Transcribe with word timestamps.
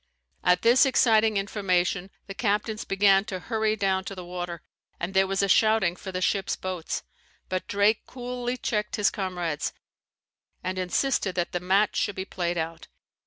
At 0.43 0.63
this 0.63 0.83
exciting 0.83 1.37
information 1.37 2.09
the 2.25 2.33
captains 2.33 2.85
began 2.85 3.23
to 3.25 3.37
hurry 3.39 3.75
down 3.75 4.03
to 4.05 4.15
the 4.15 4.25
water, 4.25 4.63
and 4.99 5.13
there 5.13 5.27
was 5.27 5.43
a 5.43 5.47
shouting 5.47 5.95
for 5.95 6.11
the 6.11 6.21
ship's 6.21 6.55
boats: 6.55 7.03
but 7.49 7.67
Drake 7.67 8.03
coolly 8.07 8.57
checked 8.57 8.95
his 8.95 9.11
comrades, 9.11 9.73
and 10.63 10.79
insisted 10.79 11.35
that 11.35 11.51
the 11.51 11.59
match 11.59 11.95
should 11.97 12.15
be 12.15 12.25
played 12.25 12.57
out. 12.57 12.87